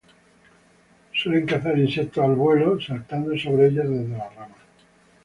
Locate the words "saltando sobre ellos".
2.81-3.87